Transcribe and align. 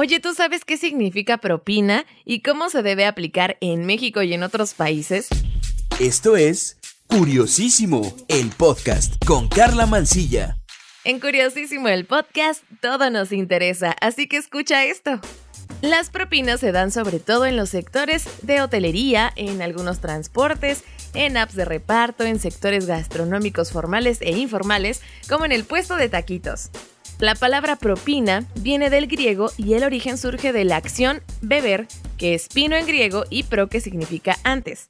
Oye, 0.00 0.20
¿tú 0.20 0.32
sabes 0.32 0.64
qué 0.64 0.76
significa 0.76 1.38
propina 1.38 2.06
y 2.24 2.40
cómo 2.42 2.68
se 2.68 2.84
debe 2.84 3.04
aplicar 3.04 3.56
en 3.60 3.84
México 3.84 4.22
y 4.22 4.32
en 4.32 4.44
otros 4.44 4.74
países? 4.74 5.26
Esto 5.98 6.36
es 6.36 6.78
Curiosísimo, 7.08 8.14
el 8.28 8.50
podcast 8.50 9.16
con 9.24 9.48
Carla 9.48 9.86
Mancilla. 9.86 10.56
En 11.02 11.18
Curiosísimo, 11.18 11.88
el 11.88 12.06
podcast, 12.06 12.62
todo 12.80 13.10
nos 13.10 13.32
interesa, 13.32 13.96
así 14.00 14.28
que 14.28 14.36
escucha 14.36 14.84
esto. 14.84 15.20
Las 15.82 16.10
propinas 16.10 16.60
se 16.60 16.70
dan 16.70 16.92
sobre 16.92 17.18
todo 17.18 17.44
en 17.44 17.56
los 17.56 17.70
sectores 17.70 18.24
de 18.42 18.62
hotelería, 18.62 19.32
en 19.34 19.60
algunos 19.62 19.98
transportes, 19.98 20.84
en 21.12 21.36
apps 21.36 21.56
de 21.56 21.64
reparto, 21.64 22.22
en 22.22 22.38
sectores 22.38 22.86
gastronómicos 22.86 23.72
formales 23.72 24.18
e 24.20 24.30
informales, 24.30 25.02
como 25.28 25.44
en 25.44 25.50
el 25.50 25.64
puesto 25.64 25.96
de 25.96 26.08
taquitos. 26.08 26.70
La 27.20 27.34
palabra 27.34 27.74
propina 27.74 28.44
viene 28.54 28.90
del 28.90 29.08
griego 29.08 29.50
y 29.56 29.74
el 29.74 29.82
origen 29.82 30.16
surge 30.16 30.52
de 30.52 30.64
la 30.64 30.76
acción 30.76 31.20
beber, 31.42 31.88
que 32.16 32.34
es 32.34 32.46
pino 32.46 32.76
en 32.76 32.86
griego 32.86 33.24
y 33.28 33.42
pro 33.42 33.68
que 33.68 33.80
significa 33.80 34.36
antes. 34.44 34.86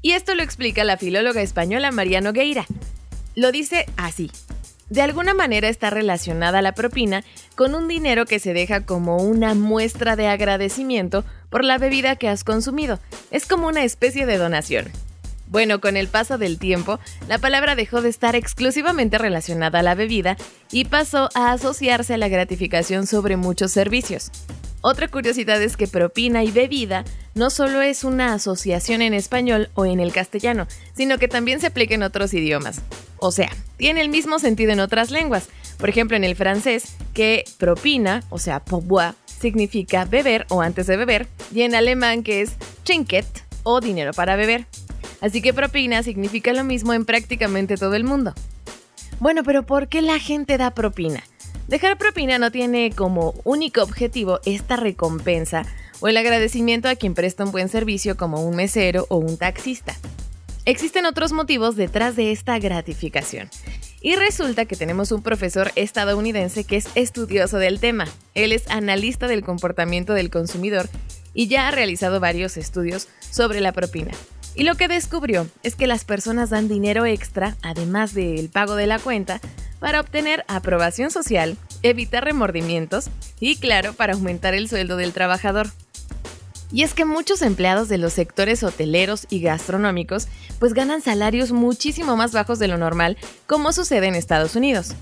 Y 0.00 0.12
esto 0.12 0.36
lo 0.36 0.44
explica 0.44 0.84
la 0.84 0.98
filóloga 0.98 1.42
española 1.42 1.90
María 1.90 2.20
Nogueira. 2.20 2.64
Lo 3.34 3.50
dice 3.50 3.86
así. 3.96 4.30
De 4.88 5.02
alguna 5.02 5.34
manera 5.34 5.68
está 5.68 5.90
relacionada 5.90 6.62
la 6.62 6.74
propina 6.74 7.24
con 7.56 7.74
un 7.74 7.88
dinero 7.88 8.24
que 8.24 8.38
se 8.38 8.52
deja 8.52 8.86
como 8.86 9.16
una 9.16 9.54
muestra 9.54 10.14
de 10.14 10.28
agradecimiento 10.28 11.24
por 11.50 11.64
la 11.64 11.78
bebida 11.78 12.14
que 12.14 12.28
has 12.28 12.44
consumido. 12.44 13.00
Es 13.32 13.46
como 13.46 13.66
una 13.66 13.82
especie 13.82 14.26
de 14.26 14.38
donación. 14.38 14.92
Bueno, 15.54 15.80
con 15.80 15.96
el 15.96 16.08
paso 16.08 16.36
del 16.36 16.58
tiempo, 16.58 16.98
la 17.28 17.38
palabra 17.38 17.76
dejó 17.76 18.02
de 18.02 18.08
estar 18.08 18.34
exclusivamente 18.34 19.18
relacionada 19.18 19.78
a 19.78 19.82
la 19.84 19.94
bebida 19.94 20.36
y 20.72 20.86
pasó 20.86 21.28
a 21.36 21.52
asociarse 21.52 22.14
a 22.14 22.18
la 22.18 22.26
gratificación 22.26 23.06
sobre 23.06 23.36
muchos 23.36 23.70
servicios. 23.70 24.32
Otra 24.80 25.06
curiosidad 25.06 25.62
es 25.62 25.76
que 25.76 25.86
propina 25.86 26.42
y 26.42 26.50
bebida 26.50 27.04
no 27.36 27.50
solo 27.50 27.82
es 27.82 28.02
una 28.02 28.34
asociación 28.34 29.00
en 29.00 29.14
español 29.14 29.70
o 29.74 29.86
en 29.86 30.00
el 30.00 30.12
castellano, 30.12 30.66
sino 30.96 31.18
que 31.18 31.28
también 31.28 31.60
se 31.60 31.68
aplica 31.68 31.94
en 31.94 32.02
otros 32.02 32.34
idiomas. 32.34 32.80
O 33.18 33.30
sea, 33.30 33.50
tiene 33.76 34.00
el 34.00 34.08
mismo 34.08 34.40
sentido 34.40 34.72
en 34.72 34.80
otras 34.80 35.12
lenguas. 35.12 35.46
Por 35.78 35.88
ejemplo, 35.88 36.16
en 36.16 36.24
el 36.24 36.34
francés, 36.34 36.96
que 37.14 37.44
propina, 37.58 38.24
o 38.28 38.40
sea, 38.40 38.58
pourboire, 38.58 39.14
significa 39.26 40.04
beber 40.04 40.46
o 40.48 40.62
antes 40.62 40.88
de 40.88 40.96
beber, 40.96 41.28
y 41.54 41.62
en 41.62 41.76
alemán 41.76 42.24
que 42.24 42.42
es 42.42 42.54
trinket 42.82 43.24
o 43.62 43.80
dinero 43.80 44.12
para 44.14 44.34
beber. 44.34 44.66
Así 45.24 45.40
que 45.40 45.54
propina 45.54 46.02
significa 46.02 46.52
lo 46.52 46.64
mismo 46.64 46.92
en 46.92 47.06
prácticamente 47.06 47.78
todo 47.78 47.94
el 47.94 48.04
mundo. 48.04 48.34
Bueno, 49.20 49.42
pero 49.42 49.62
¿por 49.62 49.88
qué 49.88 50.02
la 50.02 50.18
gente 50.18 50.58
da 50.58 50.72
propina? 50.72 51.24
Dejar 51.66 51.96
propina 51.96 52.38
no 52.38 52.50
tiene 52.50 52.92
como 52.94 53.32
único 53.42 53.82
objetivo 53.82 54.40
esta 54.44 54.76
recompensa 54.76 55.64
o 56.00 56.08
el 56.08 56.18
agradecimiento 56.18 56.90
a 56.90 56.96
quien 56.96 57.14
presta 57.14 57.42
un 57.42 57.52
buen 57.52 57.70
servicio 57.70 58.18
como 58.18 58.46
un 58.46 58.54
mesero 58.54 59.06
o 59.08 59.16
un 59.16 59.38
taxista. 59.38 59.96
Existen 60.66 61.06
otros 61.06 61.32
motivos 61.32 61.74
detrás 61.74 62.16
de 62.16 62.30
esta 62.30 62.58
gratificación. 62.58 63.48
Y 64.02 64.16
resulta 64.16 64.66
que 64.66 64.76
tenemos 64.76 65.10
un 65.10 65.22
profesor 65.22 65.72
estadounidense 65.74 66.64
que 66.64 66.76
es 66.76 66.88
estudioso 66.96 67.56
del 67.56 67.80
tema. 67.80 68.04
Él 68.34 68.52
es 68.52 68.68
analista 68.68 69.26
del 69.26 69.42
comportamiento 69.42 70.12
del 70.12 70.28
consumidor 70.28 70.90
y 71.32 71.48
ya 71.48 71.66
ha 71.66 71.70
realizado 71.70 72.20
varios 72.20 72.58
estudios 72.58 73.08
sobre 73.30 73.62
la 73.62 73.72
propina. 73.72 74.12
Y 74.54 74.62
lo 74.62 74.76
que 74.76 74.88
descubrió 74.88 75.48
es 75.62 75.74
que 75.74 75.86
las 75.86 76.04
personas 76.04 76.50
dan 76.50 76.68
dinero 76.68 77.06
extra, 77.06 77.56
además 77.62 78.14
del 78.14 78.48
pago 78.48 78.76
de 78.76 78.86
la 78.86 78.98
cuenta, 78.98 79.40
para 79.80 80.00
obtener 80.00 80.44
aprobación 80.48 81.10
social, 81.10 81.56
evitar 81.82 82.24
remordimientos 82.24 83.10
y, 83.40 83.56
claro, 83.56 83.92
para 83.94 84.14
aumentar 84.14 84.54
el 84.54 84.68
sueldo 84.68 84.96
del 84.96 85.12
trabajador. 85.12 85.68
Y 86.72 86.82
es 86.82 86.94
que 86.94 87.04
muchos 87.04 87.42
empleados 87.42 87.88
de 87.88 87.98
los 87.98 88.12
sectores 88.12 88.62
hoteleros 88.62 89.26
y 89.28 89.40
gastronómicos 89.40 90.28
pues 90.58 90.72
ganan 90.72 91.02
salarios 91.02 91.52
muchísimo 91.52 92.16
más 92.16 92.32
bajos 92.32 92.58
de 92.58 92.68
lo 92.68 92.78
normal, 92.78 93.16
como 93.46 93.72
sucede 93.72 94.06
en 94.06 94.14
Estados 94.14 94.56
Unidos. 94.56 94.94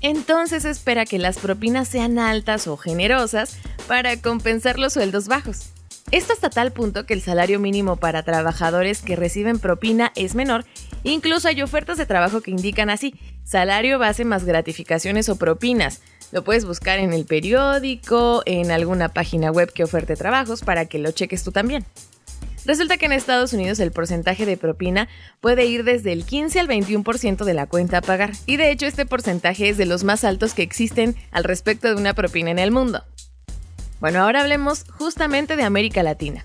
Entonces 0.00 0.64
espera 0.64 1.06
que 1.06 1.18
las 1.18 1.38
propinas 1.38 1.88
sean 1.88 2.18
altas 2.18 2.66
o 2.66 2.76
generosas 2.76 3.56
para 3.86 4.20
compensar 4.20 4.78
los 4.78 4.92
sueldos 4.92 5.28
bajos. 5.28 5.73
Esto 6.10 6.32
hasta 6.32 6.50
tal 6.50 6.72
punto 6.72 7.06
que 7.06 7.14
el 7.14 7.22
salario 7.22 7.58
mínimo 7.58 7.96
para 7.96 8.22
trabajadores 8.22 9.02
que 9.02 9.16
reciben 9.16 9.58
propina 9.58 10.12
es 10.14 10.34
menor, 10.34 10.64
incluso 11.02 11.48
hay 11.48 11.62
ofertas 11.62 11.98
de 11.98 12.06
trabajo 12.06 12.40
que 12.40 12.50
indican 12.50 12.90
así, 12.90 13.14
salario 13.42 13.98
base 13.98 14.24
más 14.24 14.44
gratificaciones 14.44 15.28
o 15.28 15.36
propinas, 15.36 16.02
lo 16.34 16.42
puedes 16.42 16.64
buscar 16.64 16.98
en 16.98 17.12
el 17.12 17.26
periódico, 17.26 18.42
en 18.44 18.70
alguna 18.70 19.08
página 19.08 19.52
web 19.52 19.72
que 19.72 19.84
oferte 19.84 20.16
trabajos 20.16 20.62
para 20.62 20.86
que 20.86 20.98
lo 20.98 21.12
cheques 21.12 21.44
tú 21.44 21.52
también. 21.52 21.84
Resulta 22.64 22.96
que 22.96 23.06
en 23.06 23.12
Estados 23.12 23.52
Unidos 23.52 23.78
el 23.78 23.92
porcentaje 23.92 24.46
de 24.46 24.56
propina 24.56 25.08
puede 25.40 25.66
ir 25.66 25.84
desde 25.84 26.12
el 26.12 26.24
15 26.24 26.60
al 26.60 26.68
21% 26.68 27.44
de 27.44 27.54
la 27.54 27.66
cuenta 27.66 27.98
a 27.98 28.02
pagar, 28.02 28.32
y 28.46 28.56
de 28.56 28.70
hecho 28.70 28.86
este 28.86 29.06
porcentaje 29.06 29.68
es 29.68 29.76
de 29.76 29.86
los 29.86 30.02
más 30.02 30.24
altos 30.24 30.54
que 30.54 30.62
existen 30.62 31.14
al 31.30 31.44
respecto 31.44 31.88
de 31.88 31.94
una 31.94 32.14
propina 32.14 32.50
en 32.50 32.58
el 32.58 32.70
mundo. 32.70 33.04
Bueno, 34.04 34.20
ahora 34.20 34.42
hablemos 34.42 34.84
justamente 34.98 35.56
de 35.56 35.62
América 35.62 36.02
Latina. 36.02 36.44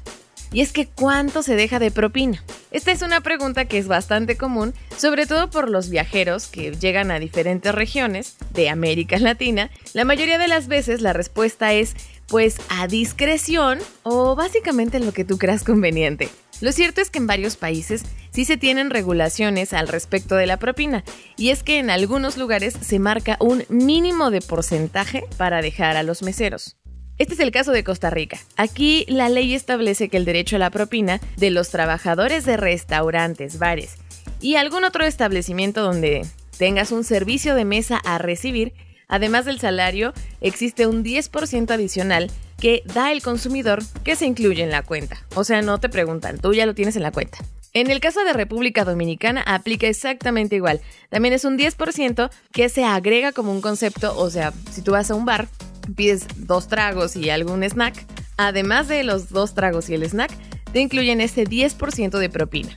Y 0.53 0.61
es 0.61 0.71
que 0.71 0.87
¿cuánto 0.87 1.43
se 1.43 1.57
deja 1.57 1.77
de 1.77 1.91
propina? 1.91 2.41
Esta 2.71 2.93
es 2.93 3.01
una 3.01 3.19
pregunta 3.19 3.65
que 3.65 3.77
es 3.77 3.89
bastante 3.89 4.37
común, 4.37 4.73
sobre 4.95 5.25
todo 5.25 5.49
por 5.49 5.69
los 5.69 5.89
viajeros 5.89 6.47
que 6.47 6.71
llegan 6.71 7.11
a 7.11 7.19
diferentes 7.19 7.75
regiones 7.75 8.37
de 8.53 8.69
América 8.69 9.19
Latina. 9.19 9.71
La 9.91 10.05
mayoría 10.05 10.37
de 10.37 10.47
las 10.47 10.69
veces 10.69 11.01
la 11.01 11.11
respuesta 11.11 11.73
es 11.73 11.97
pues 12.29 12.61
a 12.69 12.87
discreción 12.87 13.79
o 14.03 14.37
básicamente 14.37 15.01
lo 15.01 15.11
que 15.11 15.25
tú 15.25 15.37
creas 15.37 15.65
conveniente. 15.65 16.29
Lo 16.61 16.71
cierto 16.71 17.01
es 17.01 17.09
que 17.09 17.19
en 17.19 17.27
varios 17.27 17.57
países 17.57 18.03
sí 18.31 18.45
se 18.45 18.55
tienen 18.55 18.89
regulaciones 18.89 19.73
al 19.73 19.89
respecto 19.89 20.35
de 20.35 20.45
la 20.45 20.55
propina, 20.55 21.03
y 21.35 21.49
es 21.49 21.63
que 21.63 21.77
en 21.79 21.89
algunos 21.89 22.37
lugares 22.37 22.73
se 22.79 22.99
marca 22.99 23.35
un 23.41 23.65
mínimo 23.67 24.31
de 24.31 24.39
porcentaje 24.39 25.25
para 25.35 25.61
dejar 25.61 25.97
a 25.97 26.03
los 26.03 26.21
meseros. 26.21 26.77
Este 27.19 27.33
es 27.33 27.41
el 27.41 27.51
caso 27.51 27.73
de 27.73 27.83
Costa 27.83 28.09
Rica. 28.09 28.39
Aquí 28.55 29.05
la 29.09 29.27
ley 29.27 29.53
establece 29.53 30.07
que 30.07 30.15
el 30.15 30.23
derecho 30.23 30.55
a 30.55 30.59
la 30.59 30.69
propina 30.69 31.19
de 31.35 31.51
los 31.51 31.69
trabajadores 31.69 32.45
de 32.45 32.55
restaurantes, 32.55 33.59
bares 33.59 33.97
y 34.39 34.55
algún 34.55 34.85
otro 34.85 35.03
establecimiento 35.03 35.83
donde 35.83 36.25
tengas 36.57 36.93
un 36.93 37.03
servicio 37.03 37.55
de 37.55 37.65
mesa 37.65 37.97
a 38.05 38.19
recibir, 38.19 38.73
además 39.09 39.43
del 39.43 39.59
salario, 39.59 40.13
existe 40.39 40.87
un 40.87 41.03
10% 41.03 41.71
adicional 41.71 42.31
que 42.57 42.83
da 42.85 43.11
el 43.11 43.21
consumidor 43.21 43.83
que 44.05 44.15
se 44.15 44.25
incluye 44.25 44.63
en 44.63 44.71
la 44.71 44.83
cuenta. 44.83 45.17
O 45.35 45.43
sea, 45.43 45.61
no 45.61 45.77
te 45.77 45.89
preguntan, 45.89 46.39
tú 46.39 46.53
ya 46.53 46.65
lo 46.65 46.73
tienes 46.73 46.95
en 46.95 47.03
la 47.03 47.11
cuenta. 47.11 47.39
En 47.73 47.91
el 47.91 47.99
caso 47.99 48.23
de 48.23 48.31
República 48.31 48.85
Dominicana 48.85 49.41
aplica 49.41 49.87
exactamente 49.87 50.55
igual. 50.55 50.79
También 51.09 51.33
es 51.33 51.43
un 51.43 51.57
10% 51.57 52.29
que 52.53 52.69
se 52.69 52.85
agrega 52.85 53.33
como 53.33 53.51
un 53.51 53.59
concepto, 53.59 54.17
o 54.17 54.29
sea, 54.29 54.53
si 54.71 54.81
tú 54.81 54.93
vas 54.93 55.11
a 55.11 55.15
un 55.15 55.25
bar, 55.25 55.49
pides 55.95 56.27
dos 56.35 56.67
tragos 56.67 57.15
y 57.15 57.29
algún 57.29 57.63
snack, 57.63 58.05
además 58.37 58.87
de 58.87 59.03
los 59.03 59.29
dos 59.29 59.53
tragos 59.53 59.89
y 59.89 59.95
el 59.95 60.03
snack, 60.03 60.31
te 60.71 60.79
incluyen 60.79 61.21
ese 61.21 61.45
10% 61.45 62.17
de 62.17 62.29
propina. 62.29 62.75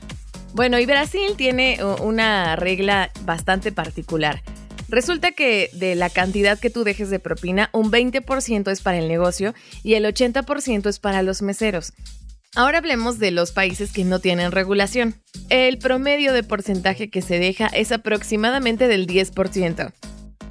Bueno, 0.53 0.79
y 0.79 0.85
Brasil 0.85 1.33
tiene 1.35 1.79
una 2.01 2.55
regla 2.55 3.11
bastante 3.25 3.71
particular. 3.71 4.41
Resulta 4.87 5.31
que 5.31 5.69
de 5.73 5.95
la 5.95 6.09
cantidad 6.09 6.59
que 6.59 6.69
tú 6.69 6.83
dejes 6.83 7.09
de 7.09 7.19
propina, 7.19 7.69
un 7.73 7.91
20% 7.91 8.71
es 8.71 8.81
para 8.81 8.99
el 8.99 9.07
negocio 9.07 9.55
y 9.81 9.95
el 9.95 10.05
80% 10.05 10.87
es 10.87 10.99
para 10.99 11.23
los 11.23 11.41
meseros. 11.41 11.93
Ahora 12.55 12.77
hablemos 12.77 13.17
de 13.17 13.31
los 13.31 13.51
países 13.51 13.91
que 13.91 14.03
no 14.03 14.19
tienen 14.19 14.51
regulación. 14.51 15.15
El 15.49 15.79
promedio 15.79 16.33
de 16.33 16.43
porcentaje 16.43 17.09
que 17.09 17.23
se 17.23 17.39
deja 17.39 17.65
es 17.65 17.91
aproximadamente 17.91 18.87
del 18.87 19.07
10% 19.07 19.91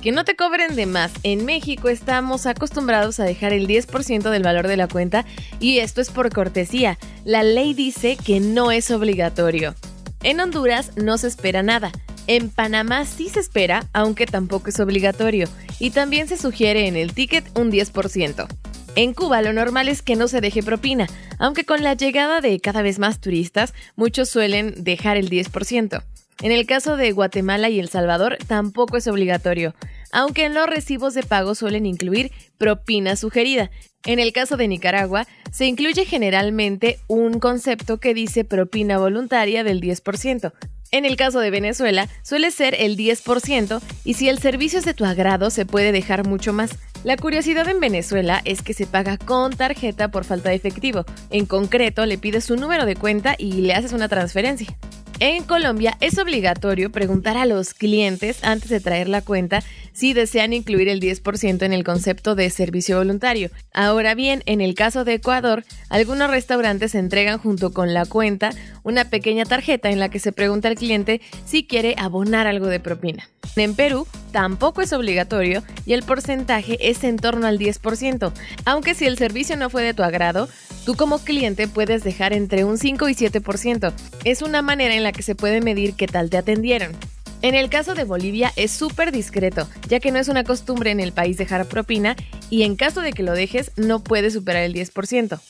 que 0.00 0.12
no 0.12 0.24
te 0.24 0.36
cobren 0.36 0.76
de 0.76 0.86
más. 0.86 1.12
En 1.22 1.44
México 1.44 1.88
estamos 1.88 2.46
acostumbrados 2.46 3.20
a 3.20 3.24
dejar 3.24 3.52
el 3.52 3.66
10% 3.66 4.30
del 4.30 4.42
valor 4.42 4.68
de 4.68 4.76
la 4.76 4.88
cuenta 4.88 5.24
y 5.60 5.78
esto 5.78 6.00
es 6.00 6.10
por 6.10 6.32
cortesía. 6.32 6.98
La 7.24 7.42
ley 7.42 7.74
dice 7.74 8.16
que 8.16 8.40
no 8.40 8.70
es 8.70 8.90
obligatorio. 8.90 9.74
En 10.22 10.40
Honduras 10.40 10.92
no 10.96 11.18
se 11.18 11.28
espera 11.28 11.62
nada. 11.62 11.92
En 12.26 12.50
Panamá 12.50 13.04
sí 13.04 13.28
se 13.28 13.40
espera, 13.40 13.88
aunque 13.92 14.26
tampoco 14.26 14.70
es 14.70 14.78
obligatorio. 14.78 15.48
Y 15.80 15.90
también 15.90 16.28
se 16.28 16.36
sugiere 16.36 16.86
en 16.86 16.96
el 16.96 17.12
ticket 17.12 17.44
un 17.58 17.72
10%. 17.72 18.61
En 18.94 19.14
Cuba 19.14 19.40
lo 19.40 19.54
normal 19.54 19.88
es 19.88 20.02
que 20.02 20.16
no 20.16 20.28
se 20.28 20.42
deje 20.42 20.62
propina, 20.62 21.06
aunque 21.38 21.64
con 21.64 21.82
la 21.82 21.94
llegada 21.94 22.42
de 22.42 22.60
cada 22.60 22.82
vez 22.82 22.98
más 22.98 23.20
turistas, 23.20 23.72
muchos 23.96 24.28
suelen 24.28 24.84
dejar 24.84 25.16
el 25.16 25.30
10%. 25.30 26.02
En 26.42 26.52
el 26.52 26.66
caso 26.66 26.98
de 26.98 27.12
Guatemala 27.12 27.70
y 27.70 27.80
El 27.80 27.88
Salvador 27.88 28.36
tampoco 28.46 28.98
es 28.98 29.06
obligatorio, 29.06 29.74
aunque 30.12 30.44
en 30.44 30.52
los 30.52 30.66
recibos 30.66 31.14
de 31.14 31.22
pago 31.22 31.54
suelen 31.54 31.86
incluir 31.86 32.32
propina 32.58 33.16
sugerida. 33.16 33.70
En 34.04 34.18
el 34.18 34.34
caso 34.34 34.58
de 34.58 34.68
Nicaragua, 34.68 35.26
se 35.50 35.64
incluye 35.64 36.04
generalmente 36.04 36.98
un 37.06 37.38
concepto 37.38 37.98
que 37.98 38.12
dice 38.12 38.44
propina 38.44 38.98
voluntaria 38.98 39.64
del 39.64 39.80
10%. 39.80 40.52
En 40.90 41.06
el 41.06 41.16
caso 41.16 41.40
de 41.40 41.50
Venezuela, 41.50 42.08
suele 42.22 42.50
ser 42.50 42.74
el 42.78 42.98
10% 42.98 43.80
y 44.04 44.14
si 44.14 44.28
el 44.28 44.38
servicio 44.38 44.78
es 44.78 44.84
de 44.84 44.92
tu 44.92 45.06
agrado 45.06 45.48
se 45.48 45.64
puede 45.64 45.92
dejar 45.92 46.26
mucho 46.26 46.52
más. 46.52 46.72
La 47.04 47.16
curiosidad 47.16 47.66
en 47.68 47.80
Venezuela 47.80 48.40
es 48.44 48.62
que 48.62 48.74
se 48.74 48.86
paga 48.86 49.18
con 49.18 49.56
tarjeta 49.56 50.12
por 50.12 50.24
falta 50.24 50.50
de 50.50 50.54
efectivo. 50.54 51.04
En 51.30 51.46
concreto, 51.46 52.06
le 52.06 52.16
pides 52.16 52.44
su 52.44 52.54
número 52.54 52.86
de 52.86 52.94
cuenta 52.94 53.34
y 53.36 53.54
le 53.62 53.74
haces 53.74 53.92
una 53.92 54.08
transferencia. 54.08 54.68
En 55.24 55.44
Colombia 55.44 55.96
es 56.00 56.18
obligatorio 56.18 56.90
preguntar 56.90 57.36
a 57.36 57.46
los 57.46 57.74
clientes 57.74 58.42
antes 58.42 58.68
de 58.70 58.80
traer 58.80 59.08
la 59.08 59.22
cuenta 59.22 59.62
si 59.92 60.14
desean 60.14 60.52
incluir 60.52 60.88
el 60.88 61.00
10% 61.00 61.62
en 61.62 61.72
el 61.72 61.84
concepto 61.84 62.34
de 62.34 62.50
servicio 62.50 62.98
voluntario. 62.98 63.48
Ahora 63.72 64.16
bien, 64.16 64.42
en 64.46 64.60
el 64.60 64.74
caso 64.74 65.04
de 65.04 65.14
Ecuador, 65.14 65.62
algunos 65.90 66.28
restaurantes 66.28 66.96
entregan 66.96 67.38
junto 67.38 67.72
con 67.72 67.94
la 67.94 68.04
cuenta 68.04 68.50
una 68.82 69.10
pequeña 69.10 69.44
tarjeta 69.44 69.90
en 69.90 70.00
la 70.00 70.08
que 70.08 70.18
se 70.18 70.32
pregunta 70.32 70.66
al 70.66 70.74
cliente 70.74 71.20
si 71.44 71.64
quiere 71.68 71.94
abonar 71.98 72.48
algo 72.48 72.66
de 72.66 72.80
propina. 72.80 73.28
En 73.54 73.76
Perú 73.76 74.06
tampoco 74.32 74.80
es 74.80 74.92
obligatorio 74.92 75.62
y 75.84 75.92
el 75.92 76.02
porcentaje 76.02 76.78
es 76.90 77.04
en 77.04 77.16
torno 77.16 77.46
al 77.46 77.58
10%, 77.58 78.32
aunque 78.64 78.94
si 78.94 79.04
el 79.04 79.18
servicio 79.18 79.56
no 79.56 79.68
fue 79.68 79.82
de 79.82 79.94
tu 79.94 80.02
agrado, 80.02 80.48
tú 80.86 80.94
como 80.96 81.18
cliente 81.18 81.68
puedes 81.68 82.02
dejar 82.02 82.32
entre 82.32 82.64
un 82.64 82.78
5 82.78 83.08
y 83.10 83.14
7%. 83.14 83.92
Es 84.24 84.40
una 84.40 84.62
manera 84.62 84.94
en 84.94 85.02
la 85.02 85.11
que 85.12 85.22
se 85.22 85.34
puede 85.34 85.60
medir 85.60 85.94
qué 85.94 86.06
tal 86.06 86.30
te 86.30 86.36
atendieron. 86.36 86.92
En 87.42 87.56
el 87.56 87.68
caso 87.70 87.94
de 87.94 88.04
Bolivia 88.04 88.52
es 88.54 88.70
súper 88.70 89.10
discreto, 89.10 89.68
ya 89.88 89.98
que 89.98 90.12
no 90.12 90.18
es 90.18 90.28
una 90.28 90.44
costumbre 90.44 90.92
en 90.92 91.00
el 91.00 91.12
país 91.12 91.36
dejar 91.36 91.66
propina 91.66 92.14
y 92.50 92.62
en 92.62 92.76
caso 92.76 93.00
de 93.00 93.12
que 93.12 93.24
lo 93.24 93.32
dejes 93.32 93.72
no 93.76 94.02
puede 94.02 94.30
superar 94.30 94.62
el 94.62 94.74
10%. 94.74 95.40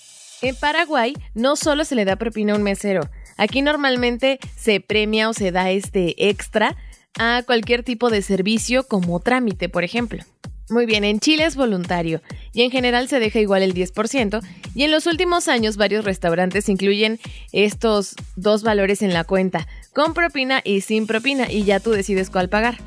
En 0.40 0.56
Paraguay 0.56 1.14
no 1.34 1.54
solo 1.54 1.84
se 1.84 1.94
le 1.94 2.04
da 2.04 2.16
propina 2.16 2.54
a 2.54 2.56
un 2.56 2.62
mesero, 2.62 3.08
aquí 3.36 3.60
normalmente 3.60 4.38
se 4.56 4.80
premia 4.80 5.28
o 5.28 5.34
se 5.34 5.52
da 5.52 5.70
este 5.70 6.30
extra 6.30 6.76
a 7.18 7.42
cualquier 7.44 7.82
tipo 7.82 8.08
de 8.08 8.22
servicio 8.22 8.86
como 8.88 9.20
trámite, 9.20 9.68
por 9.68 9.84
ejemplo. 9.84 10.24
Muy 10.72 10.86
bien, 10.86 11.04
en 11.04 11.20
Chile 11.20 11.44
es 11.44 11.54
voluntario 11.54 12.22
y 12.54 12.62
en 12.62 12.70
general 12.70 13.06
se 13.06 13.20
deja 13.20 13.38
igual 13.38 13.62
el 13.62 13.74
10% 13.74 14.42
y 14.74 14.84
en 14.84 14.90
los 14.90 15.06
últimos 15.06 15.46
años 15.46 15.76
varios 15.76 16.02
restaurantes 16.02 16.70
incluyen 16.70 17.20
estos 17.52 18.14
dos 18.36 18.62
valores 18.62 19.02
en 19.02 19.12
la 19.12 19.24
cuenta, 19.24 19.68
con 19.92 20.14
propina 20.14 20.62
y 20.64 20.80
sin 20.80 21.06
propina 21.06 21.52
y 21.52 21.64
ya 21.64 21.78
tú 21.78 21.90
decides 21.90 22.30
cuál 22.30 22.48
pagar. 22.48 22.78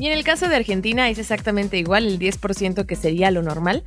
Y 0.00 0.06
en 0.06 0.14
el 0.14 0.24
caso 0.24 0.48
de 0.48 0.56
Argentina 0.56 1.10
es 1.10 1.18
exactamente 1.18 1.76
igual 1.76 2.06
el 2.06 2.18
10% 2.18 2.86
que 2.86 2.96
sería 2.96 3.30
lo 3.30 3.42
normal. 3.42 3.84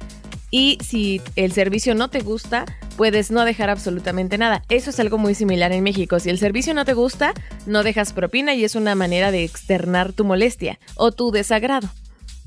Y 0.51 0.77
si 0.83 1.19
el 1.35 1.51
servicio 1.51 1.95
no 1.95 2.11
te 2.11 2.19
gusta, 2.19 2.65
puedes 2.97 3.31
no 3.31 3.45
dejar 3.45 3.71
absolutamente 3.71 4.37
nada. 4.37 4.63
Eso 4.69 4.91
es 4.91 4.99
algo 4.99 5.17
muy 5.17 5.33
similar 5.33 5.71
en 5.71 5.83
México. 5.83 6.19
Si 6.19 6.29
el 6.29 6.37
servicio 6.37 6.75
no 6.75 6.85
te 6.85 6.93
gusta, 6.93 7.33
no 7.65 7.81
dejas 7.81 8.13
propina 8.13 8.53
y 8.53 8.63
es 8.63 8.75
una 8.75 8.93
manera 8.93 9.31
de 9.31 9.43
externar 9.43 10.13
tu 10.13 10.23
molestia 10.23 10.79
o 10.95 11.11
tu 11.11 11.31
desagrado. 11.31 11.89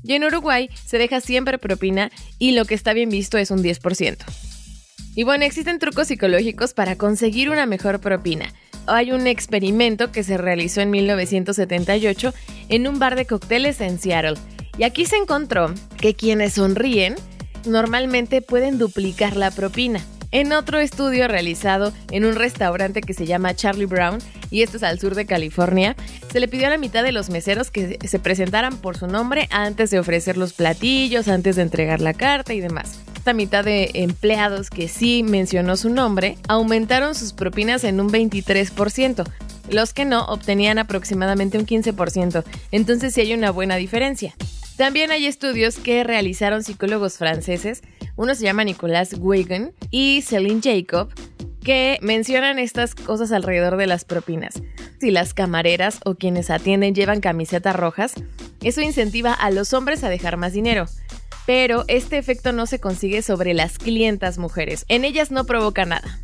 Y 0.03 0.13
en 0.13 0.23
Uruguay 0.23 0.69
se 0.85 0.97
deja 0.97 1.21
siempre 1.21 1.57
propina 1.57 2.11
y 2.39 2.51
lo 2.51 2.65
que 2.65 2.75
está 2.75 2.93
bien 2.93 3.09
visto 3.09 3.37
es 3.37 3.51
un 3.51 3.63
10%. 3.63 4.17
Y 5.15 5.23
bueno, 5.23 5.45
existen 5.45 5.79
trucos 5.79 6.07
psicológicos 6.07 6.73
para 6.73 6.97
conseguir 6.97 7.49
una 7.49 7.65
mejor 7.65 7.99
propina. 7.99 8.51
Hay 8.87 9.11
un 9.11 9.27
experimento 9.27 10.11
que 10.11 10.23
se 10.23 10.37
realizó 10.37 10.81
en 10.81 10.89
1978 10.89 12.33
en 12.69 12.87
un 12.87 12.99
bar 12.99 13.15
de 13.15 13.25
cócteles 13.25 13.79
en 13.79 13.99
Seattle. 13.99 14.39
Y 14.77 14.83
aquí 14.83 15.05
se 15.05 15.17
encontró 15.17 15.73
que 15.97 16.15
quienes 16.15 16.53
sonríen 16.53 17.15
normalmente 17.65 18.41
pueden 18.41 18.77
duplicar 18.77 19.37
la 19.37 19.51
propina. 19.51 20.03
En 20.33 20.51
otro 20.51 20.79
estudio 20.79 21.27
realizado 21.27 21.93
en 22.09 22.25
un 22.25 22.33
restaurante 22.33 23.01
que 23.01 23.13
se 23.13 23.27
llama 23.27 23.53
Charlie 23.53 23.85
Brown, 23.85 24.17
y 24.49 24.63
esto 24.63 24.77
es 24.77 24.83
al 24.83 24.99
sur 24.99 25.13
de 25.13 25.27
California, 25.27 25.95
se 26.31 26.39
le 26.39 26.47
pidió 26.47 26.65
a 26.65 26.69
la 26.71 26.79
mitad 26.79 27.03
de 27.03 27.11
los 27.11 27.29
meseros 27.29 27.69
que 27.69 27.99
se 28.03 28.17
presentaran 28.17 28.77
por 28.77 28.97
su 28.97 29.05
nombre 29.05 29.47
antes 29.51 29.91
de 29.91 29.99
ofrecer 29.99 30.37
los 30.37 30.53
platillos, 30.53 31.27
antes 31.27 31.57
de 31.57 31.61
entregar 31.61 32.01
la 32.01 32.15
carta 32.15 32.55
y 32.55 32.61
demás. 32.61 32.97
Esta 33.15 33.33
mitad 33.33 33.63
de 33.63 33.91
empleados 33.93 34.71
que 34.71 34.87
sí 34.87 35.21
mencionó 35.21 35.77
su 35.77 35.91
nombre 35.91 36.39
aumentaron 36.47 37.13
sus 37.13 37.31
propinas 37.31 37.83
en 37.83 38.01
un 38.01 38.09
23%. 38.09 39.29
Los 39.69 39.93
que 39.93 40.05
no 40.05 40.25
obtenían 40.25 40.79
aproximadamente 40.79 41.59
un 41.59 41.67
15%, 41.67 42.43
entonces 42.71 43.13
sí 43.13 43.21
hay 43.21 43.35
una 43.35 43.51
buena 43.51 43.75
diferencia. 43.75 44.33
También 44.77 45.11
hay 45.11 45.27
estudios 45.27 45.77
que 45.77 46.03
realizaron 46.03 46.63
psicólogos 46.63 47.19
franceses, 47.19 47.83
uno 48.15 48.35
se 48.35 48.43
llama 48.43 48.63
Nicolas 48.63 49.15
Wigan 49.17 49.73
y 49.89 50.21
Celine 50.21 50.61
Jacob, 50.63 51.09
que 51.63 51.97
mencionan 52.01 52.59
estas 52.59 52.93
cosas 52.93 53.31
alrededor 53.31 53.77
de 53.77 53.87
las 53.87 54.05
propinas. 54.05 54.61
Si 54.99 55.11
las 55.11 55.33
camareras 55.33 55.99
o 56.05 56.15
quienes 56.15 56.49
atienden 56.49 56.93
llevan 56.93 57.21
camisetas 57.21 57.75
rojas, 57.75 58.13
eso 58.61 58.81
incentiva 58.81 59.33
a 59.33 59.51
los 59.51 59.73
hombres 59.73 60.03
a 60.03 60.09
dejar 60.09 60.37
más 60.37 60.53
dinero. 60.53 60.85
Pero 61.45 61.83
este 61.87 62.17
efecto 62.17 62.51
no 62.53 62.65
se 62.65 62.79
consigue 62.79 63.21
sobre 63.21 63.53
las 63.53 63.77
clientas 63.77 64.37
mujeres. 64.37 64.85
En 64.87 65.03
ellas 65.03 65.31
no 65.31 65.45
provoca 65.45 65.85
nada. 65.85 66.19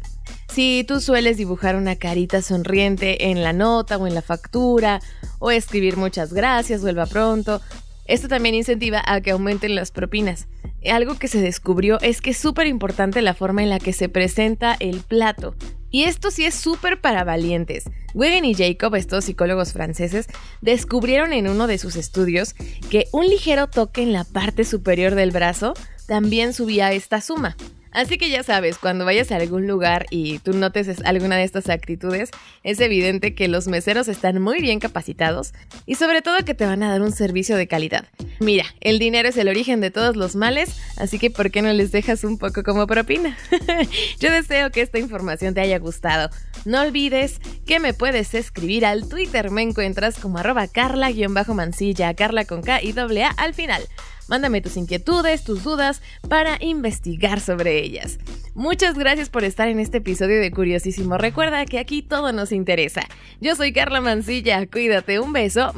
Si 0.48 0.84
tú 0.88 1.00
sueles 1.00 1.38
dibujar 1.38 1.76
una 1.76 1.96
carita 1.96 2.42
sonriente 2.42 3.30
en 3.30 3.44
la 3.44 3.54
nota 3.54 3.98
o 3.98 4.08
en 4.08 4.16
la 4.16 4.22
factura, 4.22 5.00
o 5.40 5.52
escribir 5.52 5.96
muchas 5.96 6.34
gracias, 6.34 6.82
vuelva 6.82 7.06
pronto, 7.06 7.62
esto 8.10 8.28
también 8.28 8.56
incentiva 8.56 9.02
a 9.06 9.22
que 9.22 9.32
aumenten 9.32 9.76
las 9.76 9.92
propinas. 9.92 10.48
Algo 10.90 11.16
que 11.16 11.28
se 11.28 11.42
descubrió 11.42 12.00
es 12.02 12.22
que 12.22 12.32
es 12.32 12.38
súper 12.38 12.68
importante 12.68 13.22
la 13.22 13.34
forma 13.34 13.64
en 13.64 13.70
la 13.70 13.80
que 13.80 13.94
se 13.94 14.10
presenta 14.10 14.76
el 14.80 15.02
plato. 15.02 15.56
Y 15.92 16.04
esto 16.04 16.32
sí 16.32 16.46
es 16.46 16.56
súper 16.56 17.02
para 17.02 17.24
valientes. 17.24 17.86
Wigan 18.14 18.46
y 18.46 18.56
Jacob, 18.56 18.96
estos 18.96 19.26
psicólogos 19.26 19.74
franceses, 19.74 20.28
descubrieron 20.62 21.34
en 21.34 21.48
uno 21.48 21.68
de 21.68 21.78
sus 21.78 21.96
estudios 21.96 22.56
que 22.90 23.08
un 23.12 23.28
ligero 23.28 23.68
toque 23.68 24.02
en 24.02 24.14
la 24.14 24.24
parte 24.24 24.66
superior 24.66 25.16
del 25.16 25.32
brazo 25.32 25.74
también 26.08 26.54
subía 26.54 26.92
esta 26.92 27.22
suma. 27.22 27.56
Así 27.92 28.18
que 28.18 28.30
ya 28.30 28.44
sabes, 28.44 28.78
cuando 28.78 29.06
vayas 29.06 29.32
a 29.32 29.38
algún 29.38 29.68
lugar 29.68 30.06
y 30.10 30.40
tú 30.40 30.54
notes 30.54 31.02
alguna 31.04 31.38
de 31.38 31.44
estas 31.44 31.70
actitudes, 31.70 32.30
es 32.64 32.80
evidente 32.80 33.34
que 33.34 33.48
los 33.48 33.68
meseros 33.68 34.08
están 34.08 34.42
muy 34.42 34.62
bien 34.62 34.80
capacitados 34.80 35.54
y 35.86 35.96
sobre 35.96 36.22
todo 36.22 36.38
que 36.46 36.54
te 36.54 36.66
van 36.66 36.84
a 36.84 36.92
dar 36.92 37.02
un 37.02 37.12
servicio 37.12 37.58
de 37.58 37.68
calidad. 37.68 38.06
Mira, 38.40 38.66
el 38.82 39.00
dinero 39.00 39.30
es 39.30 39.38
el 39.38 39.48
origen 39.48 39.82
de 39.82 39.92
todos 39.92 40.16
los 40.16 40.36
males, 40.36 40.78
así 40.98 41.20
que 41.20 41.30
¿por 41.32 41.52
qué 41.52 41.62
no 41.62 41.74
les 41.74 41.92
dejas 41.92 42.24
un 42.24 42.38
poco 42.38 42.64
como 42.64 42.88
propina? 42.88 43.38
Yo 44.20 44.32
deseo 44.32 44.72
que 44.72 44.82
esta 44.82 45.00
información 45.00 45.54
te 45.54 45.62
haya 45.62 45.80
gustado. 45.80 46.30
No 46.66 46.82
olvides 46.82 47.40
que 47.66 47.80
me 47.80 47.94
puedes 47.94 48.34
escribir 48.34 48.86
al 48.86 49.08
Twitter, 49.08 49.52
me 49.52 49.62
encuentras 49.62 50.20
como 50.20 50.38
arroba 50.38 50.68
carla-mansilla, 50.68 52.14
carla 52.14 52.46
con 52.46 52.62
K 52.62 52.82
y 52.84 52.92
doble 52.92 53.24
A 53.24 53.30
al 53.30 53.54
final. 53.54 53.84
Mándame 54.28 54.62
tus 54.62 54.78
inquietudes, 54.78 55.44
tus 55.44 55.64
dudas 55.64 56.04
para 56.28 56.58
investigar 56.62 57.40
sobre 57.40 57.84
ellas. 57.84 58.20
Muchas 58.54 58.96
gracias 58.96 59.30
por 59.30 59.44
estar 59.44 59.68
en 59.68 59.80
este 59.80 59.98
episodio 59.98 60.40
de 60.40 60.52
Curiosísimo. 60.52 61.18
Recuerda 61.18 61.66
que 61.66 61.80
aquí 61.80 62.04
todo 62.04 62.32
nos 62.32 62.52
interesa. 62.52 63.02
Yo 63.42 63.56
soy 63.56 63.74
Carla 63.74 64.02
Mancilla, 64.02 64.68
cuídate, 64.68 65.20
un 65.20 65.34
beso. 65.34 65.74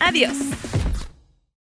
Adiós. 0.00 0.34